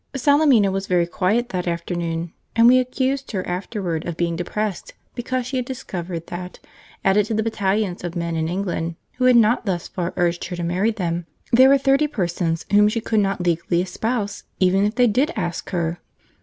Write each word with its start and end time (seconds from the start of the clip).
Salemina 0.15 0.71
was 0.71 0.87
very 0.87 1.05
quiet 1.05 1.49
that 1.49 1.67
afternoon, 1.67 2.33
and 2.55 2.65
we 2.65 2.79
accused 2.79 3.33
her 3.33 3.47
afterwards 3.47 4.03
of 4.07 4.17
being 4.17 4.35
depressed 4.35 4.95
because 5.13 5.45
she 5.45 5.57
had 5.57 5.65
discovered 5.67 6.25
that, 6.25 6.57
added 7.05 7.27
to 7.27 7.35
the 7.35 7.43
battalions 7.43 8.03
of 8.03 8.15
men 8.15 8.35
in 8.35 8.47
England 8.47 8.95
who 9.17 9.25
had 9.25 9.35
not 9.35 9.67
thus 9.67 9.87
far 9.87 10.11
urged 10.17 10.45
her 10.45 10.55
to 10.55 10.63
marry 10.63 10.89
them, 10.89 11.27
there 11.51 11.69
were 11.69 11.77
thirty 11.77 12.07
persons 12.07 12.65
whom 12.71 12.89
she 12.89 12.99
could 12.99 13.19
not 13.19 13.41
legally 13.45 13.79
espouse 13.79 14.41
even 14.59 14.85
if 14.85 14.95
they 14.95 15.05
did 15.05 15.31
ask 15.35 15.69
her! 15.69 15.99